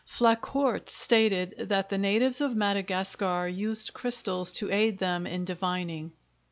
[0.03, 6.11] Flacourt stated that the natives of Madagascar used crystals to aid them in divining.